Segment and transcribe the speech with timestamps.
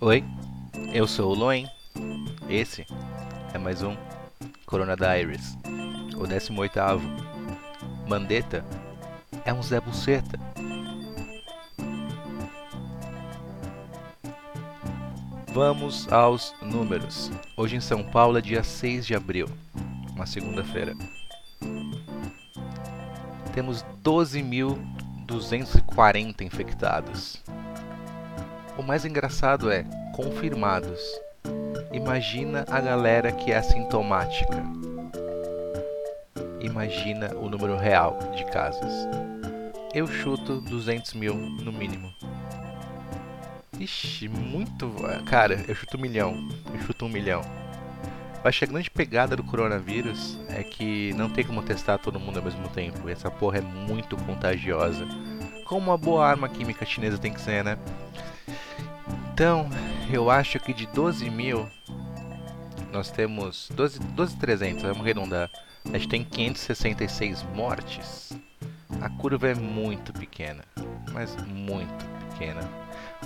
[0.00, 0.22] Oi,
[0.92, 1.68] eu sou o Loen.
[2.48, 2.86] Esse
[3.52, 3.96] é mais um
[4.64, 5.58] Corona Diaries,
[6.16, 6.78] o 18
[8.08, 8.64] Mandetta
[9.44, 10.38] é um Zé Buceta.
[15.52, 17.32] Vamos aos números.
[17.56, 19.48] Hoje em São Paulo é dia 6 de abril,
[20.14, 20.94] uma segunda-feira.
[23.52, 27.42] Temos 12.240 infectados.
[28.78, 31.00] O mais engraçado é confirmados.
[31.92, 34.62] Imagina a galera que é assintomática.
[36.60, 38.92] Imagina o número real de casos.
[39.92, 42.08] Eu chuto 200 mil no mínimo.
[43.80, 44.88] Ixi, muito.
[45.26, 46.48] Cara, eu chuto um milhão.
[46.72, 47.42] Eu chuto um milhão.
[48.44, 52.38] Acho que a grande pegada do coronavírus é que não tem como testar todo mundo
[52.38, 53.08] ao mesmo tempo.
[53.08, 55.04] Essa porra é muito contagiosa.
[55.64, 57.76] Como uma boa arma química chinesa tem que ser, né?
[59.38, 59.70] Então,
[60.12, 61.68] eu acho que de 12 mil,
[62.90, 64.34] nós temos 12.300, 12,
[64.82, 65.48] vamos arredondar.
[65.84, 68.36] A gente tem 566 mortes.
[69.00, 70.64] A curva é muito pequena,
[71.12, 72.68] mas muito pequena.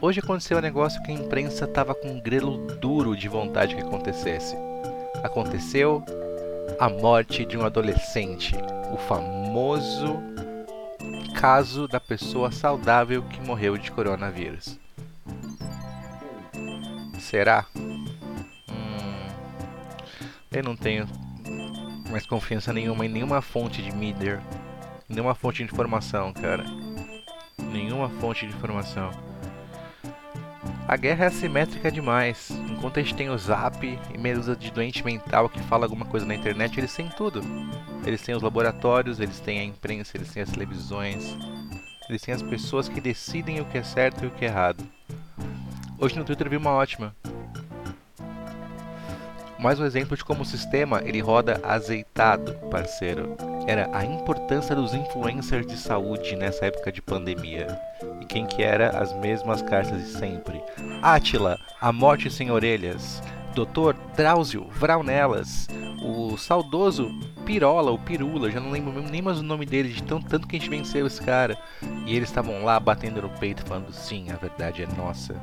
[0.00, 3.82] Hoje aconteceu um negócio que a imprensa tava com um grelo duro de vontade que
[3.82, 4.56] acontecesse.
[5.22, 6.02] Aconteceu
[6.80, 8.54] a morte de um adolescente,
[8.94, 10.16] o famoso
[11.38, 14.78] caso da pessoa saudável que morreu de coronavírus.
[17.28, 17.66] Será?
[17.76, 18.06] Hum,
[20.50, 21.06] eu não tenho
[22.10, 24.42] mais confiança nenhuma em nenhuma fonte de mídia,
[25.06, 26.64] nenhuma fonte de informação, cara.
[27.70, 29.10] Nenhuma fonte de informação.
[30.88, 32.48] A guerra é assimétrica demais.
[32.50, 36.24] Enquanto a gente tem o Zap e meia de doente mental que fala alguma coisa
[36.24, 37.42] na internet, eles têm tudo.
[38.06, 41.36] Eles têm os laboratórios, eles têm a imprensa, eles têm as televisões,
[42.08, 44.82] eles têm as pessoas que decidem o que é certo e o que é errado.
[46.00, 47.12] Hoje no Twitter vi uma ótima.
[49.58, 53.36] Mais um exemplo de como o sistema ele roda azeitado, parceiro.
[53.66, 57.66] Era a importância dos influencers de saúde nessa época de pandemia.
[58.20, 58.96] E quem que era?
[58.96, 60.62] As mesmas cartas de sempre.
[61.02, 63.20] Átila, a morte sem orelhas.
[63.54, 63.94] Dr.
[64.16, 65.68] Drauzio Vraunelas,
[66.02, 67.10] o saudoso
[67.44, 70.56] Pirola, o Pirula, já não lembro nem mais o nome dele, de tão, tanto que
[70.56, 71.58] a gente venceu esse cara.
[72.06, 75.34] E eles estavam lá batendo no peito, falando: sim, a verdade é nossa.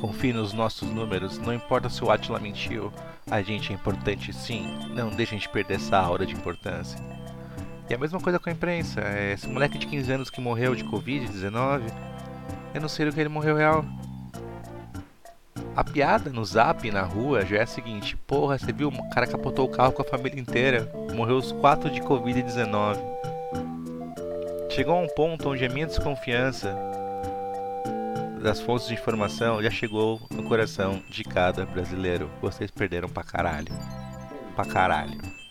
[0.00, 2.92] Confie nos nossos números, não importa se o Atila mentiu,
[3.30, 6.98] a gente é importante sim, não deixe a gente perder essa aura de importância.
[7.88, 10.74] E a mesma coisa com a imprensa, é, esse moleque de 15 anos que morreu
[10.74, 11.82] de Covid-19,
[12.74, 13.84] eu não sei do que ele morreu real.
[15.76, 18.88] A piada no zap, na rua, já é a seguinte: porra, você viu?
[18.88, 22.98] O cara capotou o carro com a família inteira, morreu os quatro de Covid-19.
[24.70, 26.74] Chegou a um ponto onde a minha desconfiança
[28.42, 32.30] das fontes de informação já chegou no coração de cada brasileiro.
[32.40, 33.72] Vocês perderam pra caralho.
[34.54, 35.45] Pra caralho.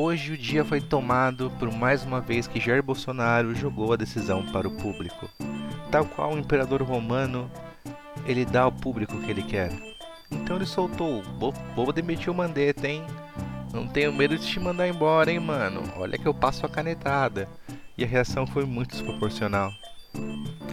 [0.00, 4.46] Hoje o dia foi tomado por mais uma vez que Jair Bolsonaro jogou a decisão
[4.46, 5.28] para o público.
[5.90, 7.50] Tal qual o imperador romano,
[8.24, 9.72] ele dá ao público o que ele quer.
[10.30, 11.20] Então ele soltou,
[11.74, 13.02] vou demitir o Mandetta, hein?
[13.74, 15.82] Não tenho medo de te mandar embora, hein, mano?
[15.96, 17.48] Olha que eu passo a canetada
[17.96, 19.72] e a reação foi muito desproporcional.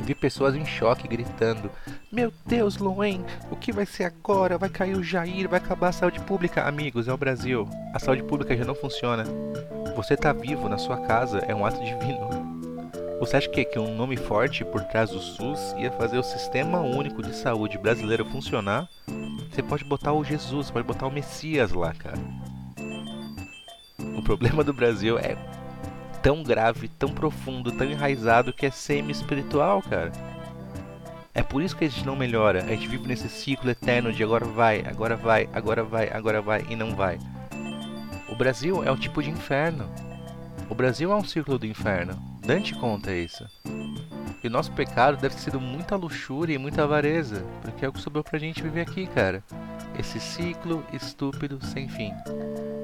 [0.05, 1.71] Vi pessoas em choque gritando:
[2.11, 4.57] Meu Deus, Loen, o que vai ser agora?
[4.57, 6.61] Vai cair o Jair, vai acabar a saúde pública.
[6.61, 7.67] Amigos, é o Brasil.
[7.91, 9.23] A saúde pública já não funciona.
[9.95, 12.29] Você tá vivo na sua casa é um ato divino.
[13.19, 16.81] Você acha que, que um nome forte por trás do SUS ia fazer o sistema
[16.81, 18.87] único de saúde brasileiro funcionar?
[19.49, 22.17] Você pode botar o Jesus, pode botar o Messias lá, cara.
[24.17, 25.35] O problema do Brasil é
[26.25, 30.11] tão grave, tão profundo, tão enraizado que é semi-espiritual, cara.
[31.35, 32.63] É por isso que a gente não melhora.
[32.63, 36.65] A gente vive nesse ciclo eterno de agora vai, agora vai, agora vai, agora vai
[36.67, 37.19] e não vai.
[38.27, 39.87] O Brasil é um tipo de inferno.
[40.67, 42.19] O Brasil é um círculo do inferno.
[42.43, 43.45] Dante conta isso.
[44.43, 47.93] E o nosso pecado deve ter sido muita luxúria e muita avareza, porque é o
[47.93, 49.43] que sobrou pra gente viver aqui, cara.
[49.99, 52.11] Esse ciclo estúpido sem fim.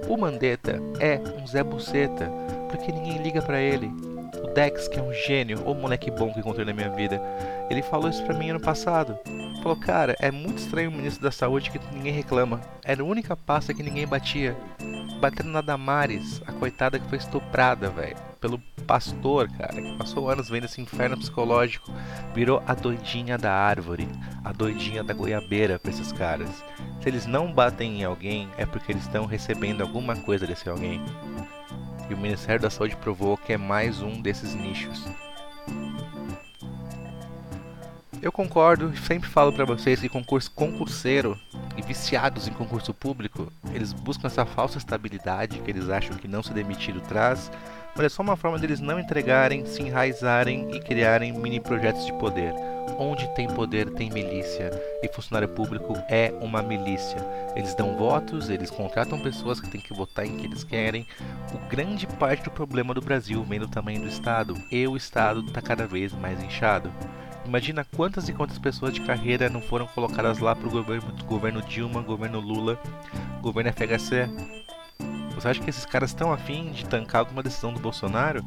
[0.07, 2.29] O Mandetta é um Zé Buceta,
[2.71, 3.91] porque ninguém liga para ele.
[4.43, 7.21] O Dex, que é um gênio, ou moleque bom que encontrei na minha vida,
[7.69, 9.19] ele falou isso pra mim ano passado.
[9.61, 12.59] Falou, cara, é muito estranho o ministro da saúde que ninguém reclama.
[12.83, 14.57] Era a única pasta que ninguém batia.
[15.19, 18.17] Batendo na Damares, a coitada que foi estuprada, velho.
[18.39, 21.91] Pelo pastor, cara, que passou anos vendo esse inferno psicológico.
[22.33, 24.09] Virou a doidinha da árvore,
[24.43, 26.49] a doidinha da goiabeira pra esses caras.
[26.99, 30.99] Se eles não batem em alguém, é porque eles estão recebendo alguma coisa desse alguém
[32.09, 35.05] e o Ministério da Saúde provou que é mais um desses nichos.
[38.21, 41.39] Eu concordo, sempre falo para vocês que concurso concurseiro
[41.75, 46.43] e viciados em concurso público, eles buscam essa falsa estabilidade que eles acham que não
[46.43, 47.51] ser demitido traz,
[47.95, 52.13] mas é só uma forma deles não entregarem, se enraizarem e criarem mini projetos de
[52.13, 52.53] poder.
[52.97, 54.69] Onde tem poder tem milícia,
[55.01, 57.17] e funcionário público é uma milícia.
[57.55, 61.05] Eles dão votos, eles contratam pessoas que têm que votar em que eles querem.
[61.53, 65.41] O grande parte do problema do Brasil vem do tamanho do Estado, e o Estado
[65.41, 66.91] está cada vez mais inchado.
[67.45, 72.01] Imagina quantas e quantas pessoas de carreira não foram colocadas lá pro governo, governo Dilma,
[72.01, 72.79] governo Lula,
[73.41, 74.29] governo FHC.
[75.33, 78.45] Você acha que esses caras estão afim de tancar alguma decisão do Bolsonaro?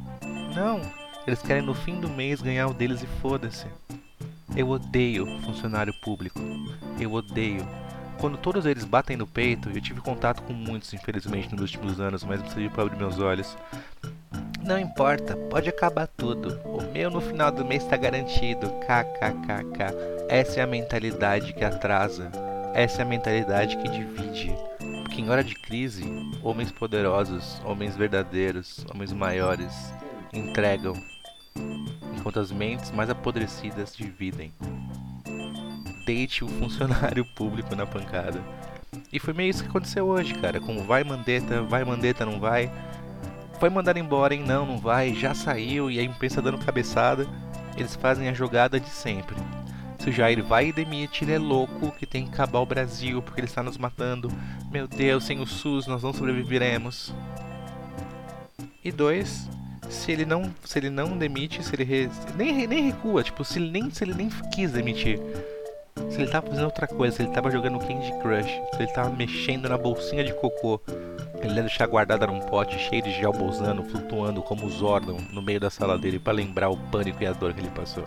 [0.54, 0.80] Não,
[1.26, 3.66] eles querem no fim do mês ganhar o deles e foda-se.
[4.56, 6.38] Eu odeio funcionário público.
[6.98, 7.66] Eu odeio.
[8.18, 12.22] Quando todos eles batem no peito, eu tive contato com muitos, infelizmente, nos últimos anos,
[12.22, 13.56] mas serviu para abrir meus olhos.
[14.62, 16.58] Não importa, pode acabar tudo.
[16.64, 18.70] O meu no final do mês está garantido.
[18.80, 19.94] KKKK.
[20.28, 22.30] Essa é a mentalidade que atrasa.
[22.74, 24.54] Essa é a mentalidade que divide.
[25.02, 26.04] Porque em hora de crise,
[26.42, 29.92] homens poderosos, homens verdadeiros, homens maiores
[30.32, 30.94] entregam,
[32.24, 34.50] enquanto as mentes mais apodrecidas dividem.
[36.06, 38.40] Deite o funcionário público na pancada.
[39.12, 40.58] E foi meio isso que aconteceu hoje, cara.
[40.58, 42.70] Com vai Mandetta, vai Mandetta, não vai
[43.58, 44.44] foi mandado embora, hein?
[44.44, 47.26] Não, não vai, já saiu e a imprensa dando cabeçada.
[47.76, 49.36] Eles fazem a jogada de sempre.
[49.98, 53.22] Se o Jair vai e demite, ele é louco que tem que acabar o Brasil
[53.22, 54.30] porque ele está nos matando.
[54.70, 57.14] Meu Deus, sem o SUS nós não sobreviveremos.
[58.84, 59.48] E dois,
[59.94, 63.58] se ele não, se ele não demite, se ele re, nem, nem recua, tipo, se
[63.58, 65.20] ele nem, se ele nem quis demitir,
[66.10, 69.10] se ele tava fazendo outra coisa, se ele tava jogando Candy Crush, se ele tava
[69.10, 70.80] mexendo na bolsinha de cocô,
[71.40, 75.42] ele ia deixar guardada num pote cheio de gel bolzano, flutuando como os órgãos no
[75.42, 78.04] meio da sala dele para lembrar o pânico e a dor que ele passou.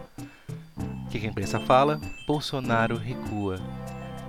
[0.77, 2.01] O que a imprensa fala?
[2.27, 3.59] Bolsonaro recua.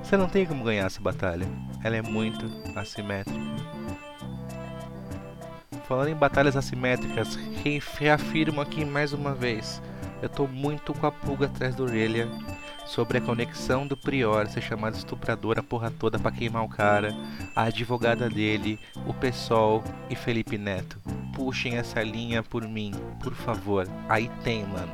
[0.02, 1.46] Você não tem como ganhar essa batalha.
[1.82, 2.46] Ela é muito
[2.76, 3.77] assimétrica.
[5.88, 7.34] Falando em batalhas assimétricas,
[7.98, 9.80] reafirmo aqui mais uma vez.
[10.20, 12.28] Eu tô muito com a pulga atrás da orelha
[12.84, 17.16] sobre a conexão do Prior ser chamado estuprador a porra toda pra queimar o cara,
[17.56, 20.98] a advogada dele, o PSOL e Felipe Neto.
[21.34, 22.92] Puxem essa linha por mim,
[23.22, 23.88] por favor.
[24.10, 24.92] Aí tem, mano.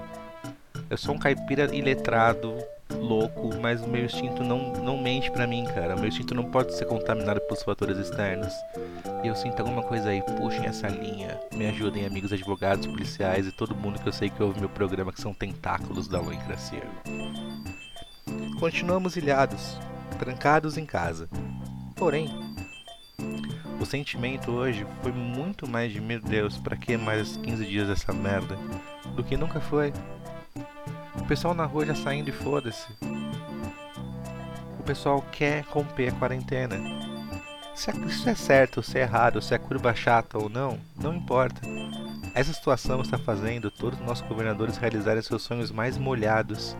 [0.88, 2.56] Eu sou um caipira iletrado,
[2.94, 5.94] louco, mas o meu instinto não, não mente para mim, cara.
[5.94, 8.52] O meu instinto não pode ser contaminado pelos fatores externos.
[9.22, 11.40] E eu sinto alguma coisa aí, puxem essa linha.
[11.54, 15.12] Me ajudem, amigos advogados, policiais e todo mundo que eu sei que ouve meu programa,
[15.12, 16.82] que são tentáculos da loicracia.
[18.58, 19.78] Continuamos ilhados,
[20.18, 21.28] trancados em casa.
[21.96, 22.28] Porém,
[23.80, 28.12] o sentimento hoje foi muito mais de meu Deus, para que mais 15 dias dessa
[28.12, 28.56] merda?
[29.14, 29.92] Do que nunca foi.
[31.24, 32.86] O pessoal na rua já saindo e foda-se.
[34.78, 36.76] O pessoal quer romper a quarentena.
[37.74, 41.14] Se isso é certo ou se é errado, se é curva chata ou não, não
[41.14, 41.62] importa.
[42.34, 46.76] Essa situação está fazendo todos os nossos governadores realizarem seus sonhos mais molhados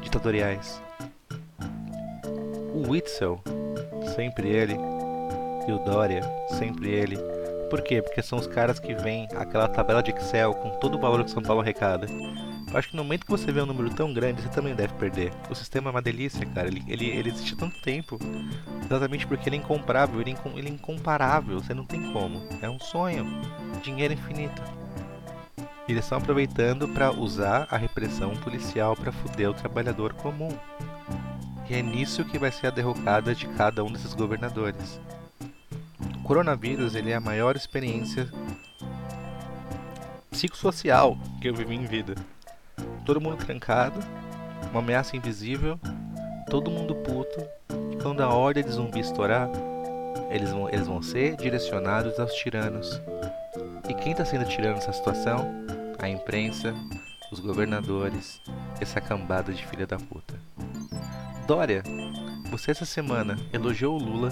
[0.00, 0.82] ditatoriais.
[2.74, 3.40] O Witzel,
[4.16, 4.74] sempre ele,
[5.68, 6.22] e o Dória,
[6.58, 7.16] sempre ele.
[7.72, 8.02] Por quê?
[8.02, 11.30] Porque são os caras que vêm aquela tabela de Excel com todo o valor que
[11.30, 12.06] São Paulo arrecada.
[12.70, 14.92] Eu acho que no momento que você vê um número tão grande, você também deve
[14.92, 15.32] perder.
[15.48, 16.68] O sistema é uma delícia, cara.
[16.68, 18.18] Ele, ele, ele existe há tanto tempo.
[18.84, 21.58] Exatamente porque ele é incomparável, ele é, ele é incomparável.
[21.58, 22.46] Você não tem como.
[22.60, 23.24] É um sonho.
[23.82, 24.60] Dinheiro infinito.
[25.88, 30.50] Eles estão aproveitando para usar a repressão policial para fuder o trabalhador comum.
[31.70, 35.00] E é nisso que vai ser a derrocada de cada um desses governadores.
[36.32, 38.26] Coronavírus ele é a maior experiência
[40.30, 42.14] psicossocial que eu vivi em vida.
[43.04, 44.00] Todo mundo trancado,
[44.70, 45.78] uma ameaça invisível,
[46.48, 47.38] todo mundo puto,
[48.00, 49.46] quando a ordem de zumbi estourar,
[50.30, 52.98] eles vão, eles vão ser direcionados aos tiranos.
[53.86, 55.52] E quem está sendo tirano nessa situação?
[55.98, 56.74] A imprensa,
[57.30, 58.40] os governadores,
[58.80, 60.40] essa cambada de filha da puta.
[61.46, 61.82] Dória,
[62.50, 64.30] você essa semana elogiou o Lula,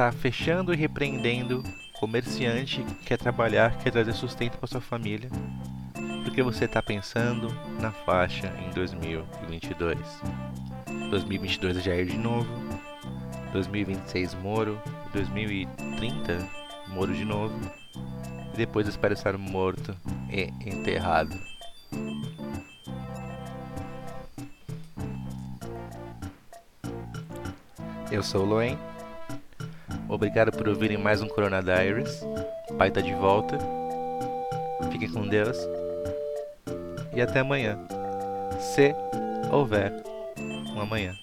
[0.00, 5.28] tá fechando e repreendendo comerciante que quer trabalhar, quer trazer sustento para sua família,
[6.24, 9.98] porque você está pensando na faixa em 2022.
[11.10, 12.48] 2022 é Jair de novo,
[13.52, 14.80] 2026 Moro,
[15.12, 16.48] 2030
[16.88, 17.60] Moro de novo,
[18.54, 19.94] e depois espero estar morto
[20.30, 21.38] e enterrado.
[28.10, 28.78] Eu sou o Loen.
[30.10, 32.20] Obrigado por ouvirem mais um Corona Diaries.
[32.68, 33.56] O pai tá de volta.
[34.90, 35.56] Fiquem com Deus.
[37.14, 37.78] e até amanhã.
[38.58, 38.92] Se
[39.52, 39.92] houver
[40.74, 41.14] um amanhã.